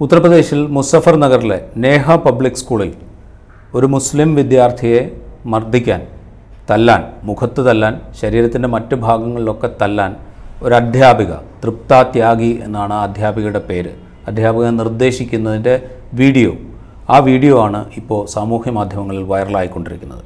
[0.00, 2.88] ഉത്തർപ്രദേശിൽ മുസഫർ നഗറിലെ നേഹ പബ്ലിക് സ്കൂളിൽ
[3.76, 5.02] ഒരു മുസ്ലിം വിദ്യാർത്ഥിയെ
[5.52, 6.00] മർദ്ദിക്കാൻ
[6.70, 10.12] തല്ലാൻ മുഖത്ത് തല്ലാൻ ശരീരത്തിന്റെ മറ്റ് ഭാഗങ്ങളിലൊക്കെ തല്ലാൻ
[10.62, 13.92] ഒരു അധ്യാപിക തൃപ്ത ത്യാഗി എന്നാണ് അധ്യാപികയുടെ പേര്.
[14.28, 15.74] അധ്യാപിക നിർദ്ദേശിക്കുന്നതിന്റെ
[16.20, 16.52] വീഡിയോ
[17.14, 20.24] ആ വീഡിയോ ആണ് ഇപ്പോൾ സാമൂഹ്യ മാധ്യമങ്ങളിൽ വൈറലായിക്കൊണ്ടിരിക്കുന്നത്.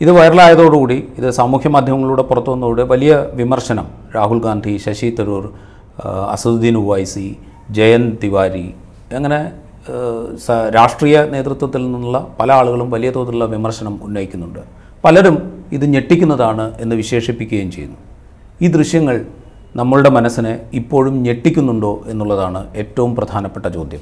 [0.00, 5.44] ഇത് വൈറലായതോടുകൂടി ഇത് സാമൂഹ്യ മാധ്യമങ്ങളിലൂടെ പുറത്തു വന്നതോടെ വലിയ വിമർശനം രാഹുൽ ഗാന്ധി ശശി തരൂർ
[6.34, 7.26] അസദുദ്ദീൻ ഉവൈസി
[7.76, 8.66] ജയന്ത് തിവാരി
[9.12, 9.52] അങ്ങനെ
[10.74, 14.58] രാഷ്ട്രീയ നേതൃത്വത്തിൽ നിന്നുള്ള പല ആളുകളും വലിയ തോതിലുള്ള വിമർശനം ഉന്നയിക്കുന്നുണ്ട്.
[15.04, 17.96] പലരും ഇത് ഞെട്ടിക്കുന്നതാണ് എന്ന് വിശേഷിപ്പിക്കുകയും ചെയ്യുന്നു.
[18.62, 19.26] ഈ ദൃശ്യങ്ങൾ
[19.76, 24.00] നമ്മളുടെ മനസ്സിനെ ഇപ്പോഴും ഞെട്ടിക്കുന്നുണ്ടോ എന്നുള്ളതാണ് ഏറ്റവും പ്രധാനപ്പെട്ട ചോദ്യം.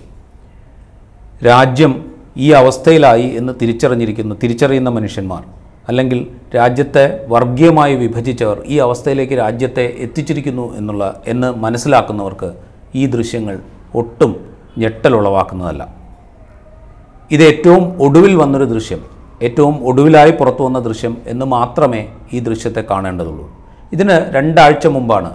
[1.46, 5.42] രാജ്യം ഈ അവസ്ഥയിലായി എന്ന് തിരിച്ചറിഞ്ഞിരിക്കുന്ന തിരിച്ചറിയുന്ന മനുഷ്യന്മാർ
[5.88, 12.52] അല്ലെങ്കിൽ രാജ്യത്തെ വർഗീയമായി വിഭജിച്ചവർ ഈ അവസ്ഥയിലേക്ക് രാജ്യത്തെ എത്തിച്ചിരിക്കുന്നു എന്നുള്ള എന്ന് മനസ്സിലാക്കുന്നവർക്ക്
[12.94, 13.58] ഈ ദൃശ്യങ്ങൾ
[13.94, 14.41] ഒട്ടും
[14.78, 15.94] ഞെട്ടലുളവാക്കുന്നതല്ല.
[17.30, 19.00] ഇത് ഏറ്റവും ഒടുവിൽ വന്നൊരു ദൃശ്യം
[19.42, 23.50] ഏറ്റവും ഒടുവിലായി പുറത്തു വന്ന ദൃശ്യം എന്ന് മാത്രമേ ഈ ദൃശ്യത്തെ കാണേണ്ടതുള്ളൂ.
[23.92, 25.30] ഇതിന് രണ്ടാഴ്ച മുമ്പാണ്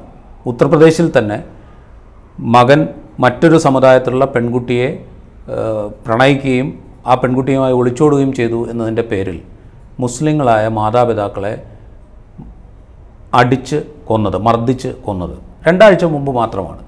[0.46, 1.44] ഉത്തർപ്രദേശിൽ തന്നെ
[2.40, 2.88] മകൻ
[3.20, 5.06] മറ്റൊരു സമുദായത്തിലുള്ള പെൺകുട്ടിയെ
[6.06, 9.42] പ്രണയിക്കുകയും ആ പെൺകുട്ടിയുമായി ഒളിച്ചോടുകയും ചെയ്തു എന്നതിന്റെ പേരിൽ
[10.00, 11.64] മുസ്ലിങ്ങളായ മാതാപിതാക്കളെ
[13.34, 15.38] അടിച്ച് കൊന്നത് മർദ്ദിച്ച് കൊന്നത്.
[15.68, 16.87] രണ്ടാഴ്ച മുമ്പ് മാത്രമാണ്.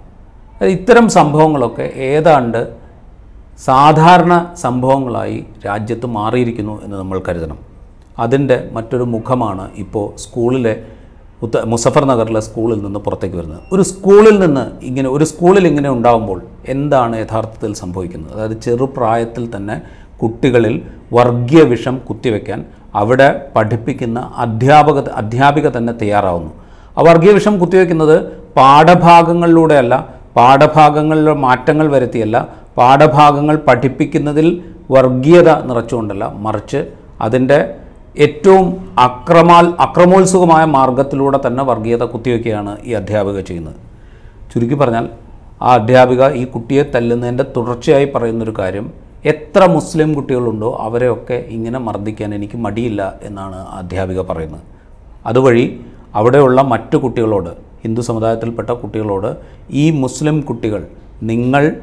[0.68, 2.68] ഇത്തരം സംഭവങ്ങളൊക്കെ ഏതാണ്ട്
[3.58, 7.58] സാധാരണ സംഭവങ്ങളായി രാജ്യത്ത് മാറിയിരിക്കുന്നു എന്ന് നമ്മൾ കരുതണം.
[8.20, 10.74] അതിന്റെ മറ്റൊരു മുഖമാണ് ഇപ്പോൾ സ്കൂളിലെ
[11.42, 13.62] ഉത്ത മുസഫർ നഗറിലെ സ്കൂളിൽ നിന്ന് പുറത്തേക്ക് വരുന്നത്.
[13.74, 18.34] ഒരു സ്കൂളിൽ നിന്ന് ഇങ്ങനെ ഒരു സ്കൂളിൽ ഇങ്ങനെ ഉണ്ടാകുമ്പോൾ എന്താണ് യഥാർത്ഥത്തിൽ സംഭവിക്കുന്നത്?
[18.34, 19.82] അതായത് ചെറുപ്രായത്തിൽ തന്നെ
[20.22, 20.82] കുട്ടികളിൽ
[21.14, 22.66] വർഗീയ വിഷം കുത്തിവെക്കാൻ
[22.96, 26.52] അവിടെ പഠിപ്പിക്കുന്ന അധ്യാപക അധ്യാപിക തന്നെ തയ്യാറാവുന്നു.
[26.98, 32.38] ആ വർഗീയ വിഷം കുത്തിവെക്കുന്നത് പാഠഭാഗങ്ങളിലൂടെയല്ല പാഠഭാഗങ്ങളിലെ മാറ്റങ്ങൾ വരുത്തിയല്ല
[32.78, 34.48] പാഠഭാഗങ്ങൾ പഠിപ്പിക്കുന്നതിൽ
[34.96, 36.80] വർഗീയത നിറച്ചുകൊണ്ടല്ല മറിച്ച്
[37.26, 37.60] അതിന്റെ
[38.26, 38.68] ഏറ്റവും
[39.08, 43.78] അക്രമാൽ അക്രമോത്സുകമായ മാർഗത്തിലൂടെ തന്നെ വർഗീയത കുത്തിവെക്കുകയാണ് ഈ അധ്യാപിക ചെയ്യുന്നത്.
[44.52, 45.06] ചുരുക്കി പറഞ്ഞാൽ
[45.68, 48.86] ആ അധ്യാപിക ഈ കുട്ടിയെ തല്ലുന്നതിന്റെ തുടർച്ചയായി പറയുന്നൊരു കാര്യം
[49.32, 54.64] എത്ര മുസ്ലിം കുട്ടികളുണ്ടോ അവരെയൊക്കെ ഇങ്ങനെ മർദ്ദിക്കാൻ എനിക്ക് മടിയില്ല എന്നാണ് അധ്യാപിക പറയുന്നത്.
[55.30, 55.66] അതുവഴി
[56.20, 57.52] അവിടെയുള്ള മറ്റു കുട്ടികളോട്
[57.84, 59.38] ഹിന്ദു സമുദായത്തിൽപ്പെട്ട കുട്ടികളോട്
[59.70, 60.88] ഈ മുസ്ലിം കുട്ടികൾ
[61.24, 61.76] നിങ്ങൾ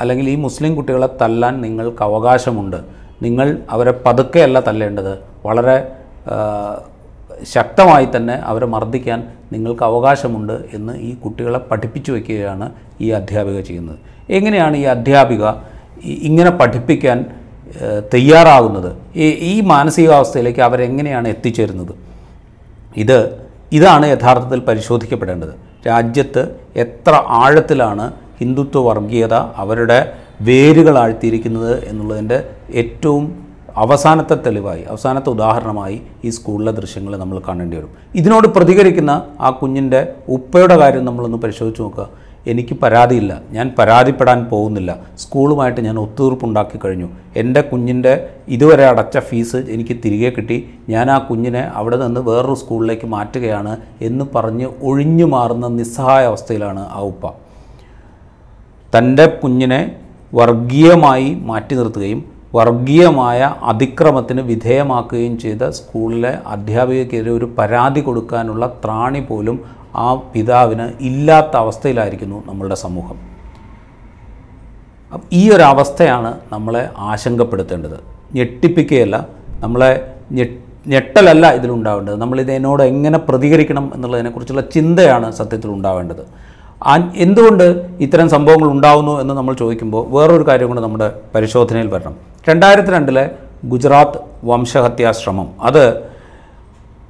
[0.00, 2.76] അല്ലെങ്കിൽ ഈ മുസ്ലിം കുട്ടികളെ തല്ലാൻ നിങ്ങൾക്ക് അവകാശമുണ്ട്.
[3.22, 5.18] നിങ്ങൾ അവരെ പതുക്കെയല്ല തല്ലേണ്ടത്.
[5.46, 5.88] വളരെ
[7.44, 13.98] ശക്തമായി തന്നെ അവരെ മർദ്ദിക്കാൻ നിങ്ങൾക്ക് അവകാശമുണ്ട് എന്ന് ഈ കുട്ടികളെ പഠിപ്പിച്ചു വയ്ക്കുകയാണ് ഈ അധ്യാപിക ചെയ്യുന്നത്.
[14.30, 15.44] എങ്ങനെയാണ് ഈ അധ്യാപിക
[16.04, 17.26] ഇങ്ങനെ പഠിപ്പിക്കാൻ
[18.14, 18.96] തയ്യാറാകുന്നത്?
[19.16, 21.94] ഈ മാനസികാവസ്ഥയിലേക്ക് അവരെങ്ങനെയാണ് എത്തിച്ചേരുന്നത്?
[22.96, 25.54] ഇത് ഇതാണ് യഥാർത്ഥത്തിൽ പരിശോധിക്കപ്പെടേണ്ടത്.
[25.86, 26.42] രാജ്യത്ത്
[26.76, 27.12] എത്ര
[27.42, 28.04] ആഴത്തിലാണ്
[28.40, 29.98] ഹിന്ദുത്വ വർഗീയത അവരുടെ
[30.42, 32.38] വേരുകൾ ആഴ്ത്തിയിരിക്കുന്നത് എന്നുള്ളതിന്റെ
[32.82, 33.47] ഏറ്റവും
[33.78, 37.90] അവസാനത്തെ തെളിവായി അവസാനത്തെ ഉദാഹരണമായി ഈ സ്കൂളിലെ ദൃശ്യങ്ങൾ നമ്മൾ കാണേണ്ടി വരും.
[38.14, 42.06] ഇതിനോട് പ്രതികരിക്കുന്ന ആ കുഞ്ഞിന്റെ ഉപ്പയുടെ കാര്യം നമ്മളൊന്ന് പരിശോധിച്ച് നോക്കുക.
[42.46, 44.90] എനിക്ക് പരാതിയില്ല ഞാൻ പരാതിപ്പെടാൻ പോകുന്നില്ല.
[45.18, 47.08] സ്കൂളുമായിട്ട് ഞാൻ ഒത്തുതീർപ്പുണ്ടാക്കി കഴിഞ്ഞു.
[47.36, 48.12] എന്റെ കുഞ്ഞിന്റെ
[48.48, 50.70] ഇതുവരെ അടച്ച ഫീസ് എനിക്ക് തിരികെ കിട്ടി.
[50.88, 57.00] ഞാൻ ആ കുഞ്ഞിനെ അവിടെ നിന്ന് വേറൊരു സ്കൂളിലേക്ക് മാറ്റുകയാണ് എന്ന് പറഞ്ഞ് ഒഴിഞ്ഞു മാറുന്ന നിസ്സഹായ അവസ്ഥയിലാണ് ആ
[57.00, 57.26] ഉപ്പ.
[58.98, 59.96] തന്റെ കുഞ്ഞിനെ
[60.34, 69.60] വർഗീയമായി മാറ്റി നിർത്തുകയും വർഗീയമായ അതിക്രമത്തിന് വിധേയമാക്കുകയും ചെയ്ത സ്കൂളിലെ അധ്യാപികയ്ക്കെതിരെ ഒരു പരാതി കൊടുക്കാനുള്ള ത്രാണി പോലും
[69.96, 73.16] ആ പിതാവിന് ഇല്ലാത്ത അവസ്ഥയിലായിരിക്കുന്നു നമ്മളുടെ സമൂഹം.
[75.32, 77.98] ഈ ഒരു അവസ്ഥയാണ് നമ്മളെ ആശങ്കപ്പെടുത്തേണ്ടത്.
[78.34, 79.26] ഞെട്ടിപ്പിക്കുകയല്ല
[79.60, 80.14] നമ്മളെ
[80.86, 82.16] ഞെട്ടലല്ല ഇതിലുണ്ടാവേണ്ടത്.
[82.16, 86.24] നമ്മളിതിനോട് എങ്ങനെ പ്രതികരിക്കണം എന്നുള്ളതിനെക്കുറിച്ചുള്ള ചിന്തയാണ് സത്യത്തിൽ ഉണ്ടാവേണ്ടത്.
[87.16, 87.64] എന്തുകൊണ്ട്
[88.00, 92.27] ഇത്തരം സംഭവങ്ങൾ ഉണ്ടാവുന്നു എന്ന് നമ്മൾ ചോദിക്കുമ്പോൾ വേറൊരു കാര്യം കൂടെ നമ്മുടെ പരിശോധനയിൽ വരണം.
[92.46, 93.30] രണ്ടായിരത്തി രണ്ടിലെ
[93.64, 95.48] ഗുജറാത്ത് വംശഹത്യാശ്രമം.
[95.60, 95.84] അത്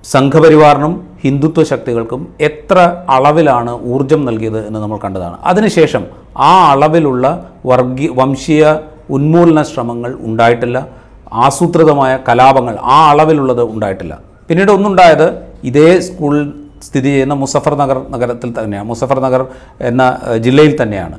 [0.05, 0.93] സംഘപരിവാറിനും
[1.25, 2.79] ഹിന്ദുത്വ ശക്തികൾക്കും എത്ര
[3.09, 5.37] അളവിലാണ് ഊർജം നൽകിയത് എന്ന് നമ്മൾ കണ്ടതാണ്.
[5.45, 6.03] അതിനുശേഷം
[6.37, 8.77] ആ അളവിലുള്ള വർഗീയ വംശീയ
[9.11, 10.87] ഉന്മൂലന ശ്രമങ്ങൾ ഉണ്ടായിട്ടില്ല.
[11.33, 14.19] ആസൂത്രിതമായ കലാപങ്ങൾ ആ അളവിലുള്ളത് ഉണ്ടായിട്ടില്ല.
[14.49, 15.27] പിന്നീട് ഒന്നുണ്ടായത്
[15.65, 16.35] ഇതേ സ്കൂൾ
[16.83, 18.89] സ്ഥിതി ചെയ്യുന്ന മുസഫർ നഗർ നഗരത്തിൽ തന്നെയാണ്.
[18.89, 19.47] മുസഫർ നഗർ
[19.81, 21.19] എന്ന ജില്ലയിൽ തന്നെയാണ്.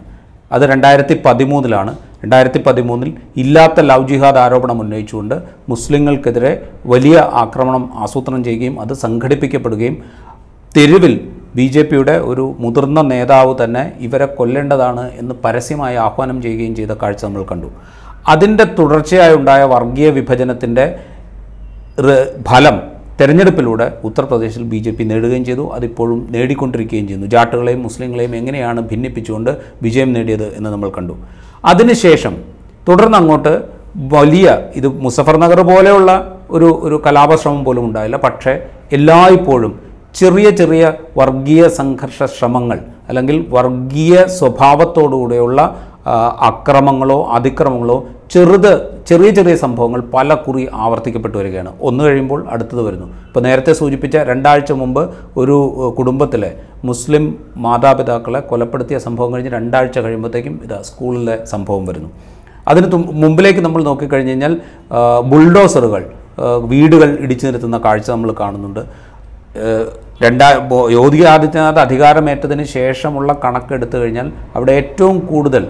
[0.52, 1.92] അത് രണ്ടായിരത്തി പതിമൂന്നിലാണ്.
[2.24, 3.12] രണ്ടായിരത്തി പതിമൂന്നിൽ
[3.44, 5.36] ഇല്ലാത്ത ലവ് ജിഹാദ് ആരോപണം ഉന്നയിച്ചുകൊണ്ട്
[5.70, 6.52] മുസ്ലിങ്ങൾക്കെതിരെ
[6.94, 9.96] വലിയ ആക്രമണം ആസൂത്രണം ചെയ്യുകയും അത് സംഘടിപ്പിക്കപ്പെടുകയും
[10.78, 11.14] തെരുവിൽ
[11.58, 17.24] ബി ജെ പിയുടെ ഒരു മുതിർന്ന നേതാവ് തന്നെ ഇവരെ കൊല്ലേണ്ടതാണ് എന്ന് പരസ്യമായി ആഹ്വാനം ചെയ്യുകയും ചെയ്ത കാഴ്ച
[17.26, 17.70] നമ്മൾ കണ്ടു.
[18.32, 20.86] അതിന്റെ തുടർച്ചയായി ഉണ്ടായ വർഗീയ വിഭജനത്തിന്റെ
[22.50, 22.76] ഫലം
[23.20, 25.64] തെരഞ്ഞെടുപ്പിലൂടെ ഉത്തർപ്രദേശിൽ ബി ജെ പി നേടുകയും ചെയ്തു.
[25.78, 27.28] അതിപ്പോഴും നേടിക്കൊണ്ടിരിക്കുകയും ചെയ്യുന്നു.
[27.34, 29.52] ജാട്ടുകളെയും മുസ്ലിങ്ങളെയും എങ്ങനെയാണ് ഭിന്നിപ്പിച്ചുകൊണ്ട്
[29.86, 31.16] വിജയം നേടിയത് എന്ന് നമ്മൾ കണ്ടു.
[31.64, 32.34] അതിനുശേഷം
[32.88, 33.54] തുടർന്ന് അങ്ങോട്ട്
[33.96, 36.12] വലിയ ഇത് മുസഫർ നഗർ പോലെയുള്ള
[36.50, 38.18] ഒരു ഒരു കലാപശ്രമം പോലും ഉണ്ടായില്ല.
[38.18, 38.54] പക്ഷേ
[38.92, 39.74] എല്ലായ്പ്പോഴും
[40.16, 42.80] ചെറിയ ചെറിയ വർഗീയ സംഘർഷ ശ്രമങ്ങൾ
[43.10, 45.89] അല്ലെങ്കിൽ വർഗീയ സ്വഭാവത്തോടുകൂടെയുള്ള
[46.50, 47.98] അക്രമങ്ങളോ അതിക്രമങ്ങളോ
[48.34, 48.72] ചെറുത്
[49.10, 51.72] ചെറിയ ചെറിയ സംഭവങ്ങൾ പല കുറി ആവർത്തിക്കപ്പെട്ടു വരികയാണ്.
[51.82, 53.08] ഒന്ന് കഴിയുമ്പോൾ അടുത്തത് വരുന്നു.
[53.28, 55.02] ഇപ്പോൾ നേരത്തെ സൂചിപ്പിച്ച രണ്ടാഴ്ച മുമ്പ്
[55.38, 55.56] ഒരു
[55.98, 56.52] കുടുംബത്തിലെ
[56.86, 57.24] മുസ്ലിം
[57.58, 62.10] മാതാപിതാക്കളെ കൊലപ്പെടുത്തിയ സംഭവം കഴിഞ്ഞ് രണ്ടാഴ്ച കഴിയുമ്പോഴത്തേക്കും ഇതാ സ്കൂളിലെ സംഭവം വരുന്നു.
[62.68, 62.88] അതിന്
[63.24, 64.56] മുമ്പിലേക്ക് നമ്മൾ നോക്കിക്കഴിഞ്ഞ് കഴിഞ്ഞാൽ
[65.32, 66.04] ബുൾഡോസറുകൾ
[66.72, 68.82] വീടുകൾ ഇടിച്ചു നിരത്തുന്ന കാഴ്ച നമ്മൾ കാണുന്നുണ്ട്.
[70.26, 70.48] രണ്ടാ
[70.92, 75.64] യോഗി ആദിത്യനാഥ് അധികാരമേറ്റതിന് ശേഷമുള്ള കണക്കെടുത്തു കഴിഞ്ഞാൽ അവിടെ ഏറ്റവും കൂടുതൽ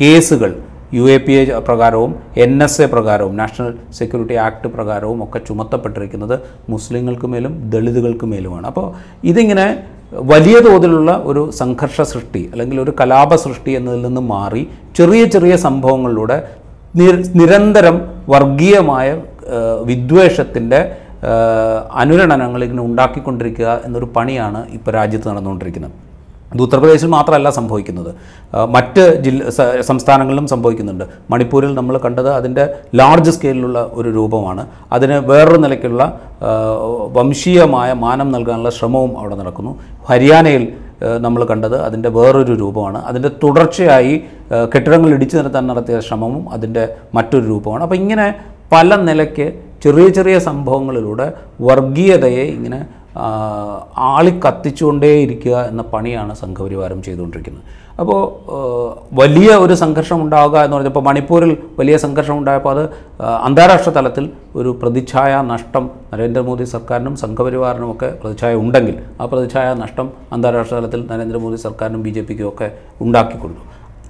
[0.00, 0.50] കേസുകൾ
[0.96, 2.10] യു എ പി എ പ്രകാരവും
[2.44, 6.34] എൻ എസ് എ പ്രകാരവും നാഷണൽ സെക്യൂരിറ്റി ആക്ട് പ്രകാരവും ഒക്കെ ചുമത്തപ്പെട്ടിരിക്കുന്നത്
[6.72, 8.66] മുസ്ലിങ്ങൾക്ക് മേലും ദളിതുകൾക്ക് മേലുമാണ്.
[8.70, 8.86] അപ്പോൾ
[9.30, 9.66] ഇതിങ്ങനെ
[10.32, 14.62] വലിയ തോതിലുള്ള ഒരു സംഘർഷ സൃഷ്ടി അല്ലെങ്കിൽ ഒരു കലാപ സൃഷ്ടി എന്നതിൽ നിന്ന് മാറി
[14.98, 16.38] ചെറിയ ചെറിയ സംഭവങ്ങളിലൂടെ
[17.40, 17.96] നിരന്തരം
[18.34, 19.08] വർഗീയമായ
[19.90, 20.80] വിദ്വേഷത്തിന്റെ
[22.02, 25.94] അനുരണനങ്ങൾ ഇങ്ങനെ ഉണ്ടാക്കിക്കൊണ്ടിരിക്കുക എന്നൊരു പണിയാണ് ഇപ്പോൾ രാജ്യത്ത് നടന്നുകൊണ്ടിരിക്കുന്നത്.
[26.56, 28.10] ഇത് ഉത്തർപ്രദേശിൽ മാത്രമല്ല സംഭവിക്കുന്നത്.
[28.76, 29.50] മറ്റ് ജില്ല
[29.90, 31.04] സംസ്ഥാനങ്ങളിലും സംഭവിക്കുന്നുണ്ട്.
[31.32, 32.64] മണിപ്പൂരിൽ നമ്മൾ കണ്ടത് അതിന്റെ
[33.00, 34.64] ലാർജ് സ്കെയിലുള്ള ഒരു രൂപമാണ്.
[34.96, 36.02] അതിന് വേറൊരു നിലയ്ക്കുള്ള
[37.18, 39.72] വംശീയമായ മാനം നൽകാനുള്ള ശ്രമവും അവിടെ നടക്കുന്നു.
[40.10, 40.64] ഹരിയാനയിൽ
[41.24, 42.98] നമ്മൾ കണ്ടത് അതിന്റെ വേറൊരു രൂപമാണ്.
[43.08, 44.14] അതിന്റെ തുടർച്ചയായി
[44.74, 47.82] കെട്ടിടങ്ങൾ ഇടിച്ചു നിർത്താൻ നടത്തിയ ശ്രമവും അതിന്റെ മറ്റൊരു രൂപമാണ്.
[47.86, 48.26] അപ്പോൾ ഇങ്ങനെ
[48.72, 49.46] പല നിലയ്ക്ക്
[49.84, 51.26] ചെറിയ ചെറിയ സംഭവങ്ങളിലൂടെ
[51.60, 52.78] വർഗീയതയെ ഇങ്ങനെ
[53.24, 53.26] ആ,
[54.12, 57.64] ആളിക്കത്തിച്ചുകൊണ്ടേയിരിക്കുക എന്ന പണിയാണ് സംഘപരിവാരം ചെയ്തുകൊണ്ടിരിക്കുന്നത്.
[58.02, 58.20] അപ്പോൾ
[59.20, 62.82] വലിയ ഒരു സംഘർഷം ഉണ്ടാവുക എന്ന് പറഞ്ഞപ്പോൾ മണിപ്പൂരിൽ വലിയ സംഘർഷം ഉണ്ടായപ്പോൾ അത്
[63.46, 64.24] അന്താരാഷ്ട്ര തലത്തിൽ
[64.60, 71.60] ഒരു പ്രതിച്ഛായ നഷ്ടം നരേന്ദ്രമോദി സർക്കാരിനും സംഘപരിവാറിനും ഒക്കെ പ്രതിച്ഛായ ഉണ്ടെങ്കിൽ ആ പ്രതിച്ഛായ നഷ്ടം അന്താരാഷ്ട്ര തലത്തിൽ നരേന്ദ്രമോദി
[71.66, 72.68] സർക്കാരിനും ബി ജെ പിക്കും ഒക്കെ
[73.00, 73.64] ഉണ്ടാക്കി കൊടുത്തു.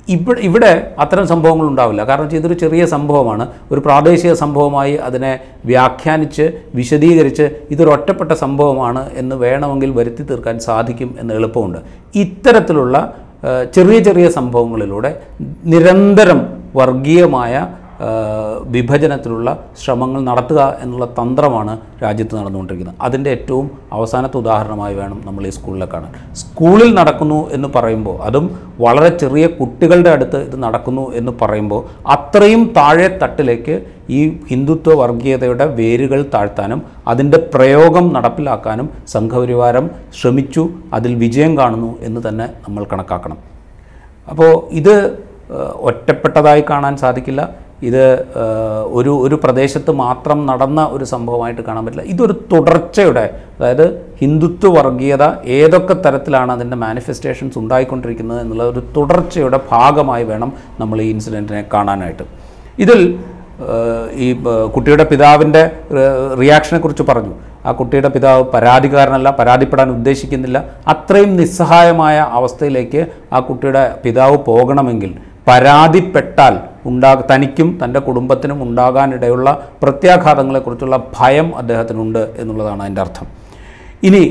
[0.08, 2.04] ഇവിടെ ഇവിടെ അത്തരം സംഭവങ്ങൾ ഉണ്ടാവില്ല.
[2.04, 3.48] കാരണം ഇതൊരു ചെറിയ സംഭവമാണ്.
[3.72, 11.34] ഒരു പ്രാദേശിക സംഭവമായി അതിനെ വ്യാഖ്യാനിച്ച് വിശദീകരിച്ച് ഇതൊരു ഒറ്റപ്പെട്ട സംഭവമാണ് എന്ന് വേണമെങ്കിൽ വരുത്തി തീർക്കാൻ സാധിക്കും എന്ന്
[11.34, 11.78] എളുപ്പമുണ്ട്.
[12.14, 13.14] ഇത്തരത്തിലുള്ള
[13.74, 15.20] ചെറിയ ചെറിയ സംഭവങ്ങളിലൂടെ
[15.64, 17.66] നിരന്തരം വർഗീയമായ
[18.74, 19.48] വിഭജനത്തിലുള്ള
[19.82, 21.72] ശ്രമങ്ങൾ നടത്തുക എന്നുള്ള തന്ത്രമാണ്
[22.02, 22.96] രാജ്യത്ത് നടന്നുകൊണ്ടിരിക്കുന്നത്.
[23.00, 26.12] അതിന്റെ ഏറ്റവും അവസാനത്തെ ഉദാഹരണമായി വേണം നമ്മൾ ഈ സ്കൂളിലെ കാണാൻ.
[26.32, 28.46] സ്കൂളിൽ നടക്കുന്നു എന്ന് പറയുമ്പോൾ അതും
[28.80, 31.82] വളരെ ചെറിയ കുട്ടികളുടെ അടുത്ത് ഇത് നടക്കുന്നു എന്ന് പറയുമ്പോൾ
[32.16, 33.76] അത്രയും താഴെ തട്ടിലേക്ക്
[34.10, 34.20] ഈ
[34.50, 39.90] ഹിന്ദുത്വ വർഗീയതയുടെ വേരുകൾ താഴ്ത്താനും അതിന്റെ പ്രയോഗം നടപ്പിലാക്കാനും സംഘപരിവാരം
[40.20, 43.38] ശ്രമിച്ചു അതിൽ വിജയം കാണുന്നു എന്ന് തന്നെ നമ്മൾ കണക്കാക്കണം.
[44.30, 44.94] അപ്പോൾ ഇത്
[45.88, 47.65] ഒറ്റപ്പെട്ടതായി കാണാൻ സാധിക്കില്ല.
[47.82, 48.26] ഇത്
[48.92, 52.04] ഒരു ഒരു പ്രദേശത്ത് മാത്രം നടന്ന ഒരു സംഭവമായിട്ട് കാണാൻ പറ്റില്ല.
[52.08, 60.52] ഇതൊരു തുടർച്ചയുടെ അതായത് ഹിന്ദുത്വ വർഗീയത ഏതൊക്കെ തരത്തിലാണ് അതിന്റെ മാനിഫെസ്റ്റേഷൻസ് ഉണ്ടായിക്കൊണ്ടിരിക്കുന്നത് എന്നുള്ള ഒരു തുടർച്ചയുടെ ഭാഗമായി വേണം
[60.80, 62.22] നമ്മൾ ഈ ഇൻസിഡന്റിനെ കാണാനായിട്ട്.
[62.78, 63.18] ഇതിൽ
[64.12, 64.36] ഈ
[64.74, 65.70] കുട്ടിയുടെ പിതാവിന്റെ
[66.40, 67.34] റിയാക്ഷനെ കുറിച്ച് പറഞ്ഞു.
[67.66, 70.64] ആ കുട്ടിയുടെ പിതാവ് പരാതിക്കാരനല്ല പരാതിപ്പെടാൻ ഉദ്ദേശിക്കുന്നില്ല.
[70.88, 75.14] അത്രയും നിസ്സഹായമായ അവസ്ഥയിലേക്ക് ആ കുട്ടിയുടെ പിതാവ് പോകണമെങ്കിൽ
[75.48, 76.58] പരാതിപ്പെട്ടാൽ
[76.90, 79.48] ഉണ്ടാ തനിക്കും തന്റെ കുടുംബത്തിനും ഉണ്ടാകാനിടയുള്ള
[79.82, 83.26] പ്രത്യാഘാതങ്ങളെക്കുറിച്ചുള്ള ഭയം അദ്ദേഹത്തിനുണ്ട് എന്നുള്ളതാണ് അതിന്റെ അർത്ഥം.
[84.08, 84.22] ഇനി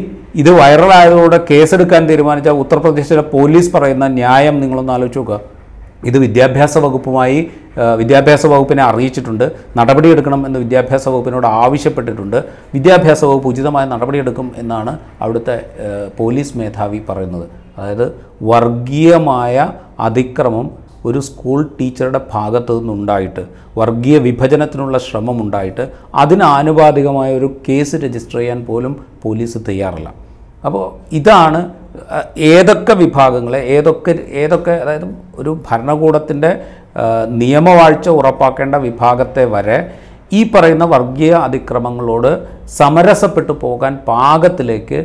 [0.42, 5.40] ഇത് വൈറലായതോടെ കേസെടുക്കാൻ തീരുമാനിച്ച ഉത്തർപ്രദേശിലെ പോലീസ് പറയുന്ന ന്യായം നിങ്ങളൊന്ന് ആലോചിച്ച് നോക്കുക.
[6.10, 7.38] ഇത് വിദ്യാഭ്യാസ വകുപ്പുമായി
[8.00, 9.46] വിദ്യാഭ്യാസ വകുപ്പിനെ അറിയിച്ചിട്ടുണ്ട്.
[9.78, 12.38] നടപടിയെടുക്കണം എന്ന് വിദ്യാഭ്യാസ വകുപ്പിനോട് ആവശ്യപ്പെട്ടിട്ടുണ്ട്.
[12.76, 14.92] വിദ്യാഭ്യാസ വകുപ്പ് ഉചിതമായ നടപടിയെടുക്കും എന്നാണ്
[15.22, 15.56] അവിടുത്തെ
[16.20, 17.46] പോലീസ് മേധാവി പറയുന്നത്.
[17.78, 18.06] അതായത്
[18.52, 19.68] വർഗീയമായ
[20.00, 23.44] അതിക്രമം ഒരു സ്കൂൾ ടീച്ചറുടെ ഭാഗത്തു നിന്നുണ്ടായിട്ട്
[23.78, 25.84] വർഗീയ വിഭജനത്തിനുള്ള ശ്രമം ഉണ്ടായിട്ട്
[26.16, 30.10] അതിന് ആനുപാതികമായ ഒരു കേസ് രജിസ്റ്റർ ചെയ്യാൻ പോലും പോലീസ് തയ്യാറല്ല.
[30.66, 31.62] അപ്പോൾ ഇതാണ്
[32.38, 36.52] ഏതൊക്കെ വിഭാഗങ്ങളെ ഏതൊക്കെ ഏതൊക്കെ അതായത് ഒരു ഭരണകൂടത്തിന്റെ
[37.42, 39.78] നിയമവാഴ്ച ഉറപ്പാക്കേണ്ട വിഭാഗത്തെ വരെ
[40.34, 42.32] ഈ പറയുന്ന വർഗീയ അതിക്രമങ്ങളോട്
[42.78, 45.00] സമരസപ്പെട്ടു പോകാൻ പാകത്തിലേക്ക്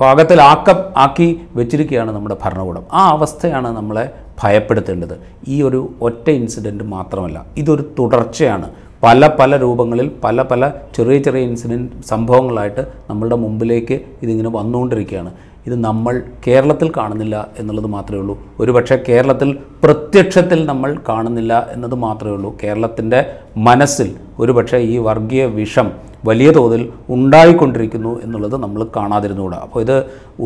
[0.00, 2.82] പാകത്തിലാക്ക ആക്കി വെച്ചിരിക്കുകയാണ് നമ്മുടെ ഭരണകൂടം.
[2.92, 4.10] ആ അവസ്ഥയാണ് നമ്മളെ
[4.42, 5.18] ഭയപ്പെടുത്തേണ്ടത്.
[5.48, 8.70] ഈ ഒരു ഒറ്റ ഇൻസിഡന്റ് മാത്രമല്ല ഇതൊരു തുടർച്ചയാണ്.
[9.02, 15.32] പല പല രൂപങ്ങളിൽ പല പല ചെറിയ ചെറിയ ഇൻസിഡന്റ് സംഭവങ്ങളായിട്ട് നമ്മളുടെ മുമ്പിലേക്ക് ഇതിങ്ങനെ വന്നുകൊണ്ടിരിക്കുകയാണ്.
[15.66, 18.38] ഇത് നമ്മൾ കേരളത്തിൽ കാണുന്നില്ല എന്നുള്ളത് മാത്രമേ ഉള്ളൂ.
[18.60, 22.56] ഒരുപക്ഷെ കേരളത്തിൽ പ്രത്യക്ഷത്തിൽ നമ്മൾ കാണുന്നില്ല എന്നത് മാത്രമേ ഉള്ളൂ.
[22.64, 23.26] കേരളത്തിന്റെ
[23.56, 25.90] മനസ്സിൽ ഒരുപക്ഷെ ഈ വർഗീയ വിഷം
[26.28, 26.82] വലിയ തോതിൽ
[27.14, 29.58] ഉണ്ടായിക്കൊണ്ടിരിക്കുന്നു എന്നുള്ളത് നമ്മൾ കാണാതിരുന്നുകൂടാ.
[29.66, 29.96] അപ്പോൾ ഇത്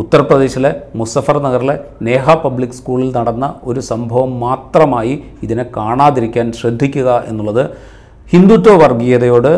[0.02, 0.70] ഉത്തർപ്രദേശിലെ
[1.00, 1.76] മുസഫർ നഗറിലെ
[2.08, 5.14] നേഹ പബ്ലിക് സ്കൂളിൽ നടന്ന ഒരു സംഭവം മാത്രമായി
[5.46, 7.64] ഇതിനെ കാണാതിരിക്കാൻ ശ്രദ്ധിക്കുക എന്നുള്ളത്
[8.32, 9.52] ഹിന്ദുത്വ വർഗീയതയോട്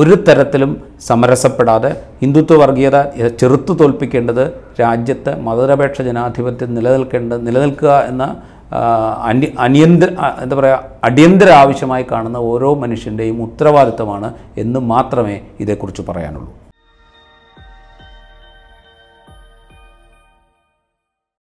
[0.00, 0.70] ഒരു തരത്തിലും
[1.08, 1.90] സമരസപ്പെടാതെ
[2.22, 2.96] ഹിന്ദുത്വ വർഗീയത
[3.40, 4.44] ചെറുത്തു തോൽപ്പിക്കേണ്ടത്
[4.80, 8.24] രാജ്യത്തെ മതനിരപേക്ഷ ജനാധിപത്യം നിലനിൽക്കേണ്ട നിലനിൽക്കുക എന്ന
[9.30, 10.08] അന്യ അനിയന്ത്ര
[10.44, 14.28] എന്താ പറയുക അടിയന്തര ആവശ്യമായി കാണുന്ന ഓരോ മനുഷ്യന്റെയും ഉത്തരവാദിത്തമാണ്
[14.64, 16.50] എന്ന് മാത്രമേ ഇതേക്കുറിച്ച് പറയാനുള്ളൂ.